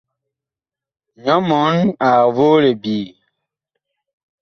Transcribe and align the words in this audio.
Nyɔ 1.23 1.35
mɔɔn 1.47 1.77
ag 2.07 2.19
voo 2.35 2.55
libyee. 2.63 3.09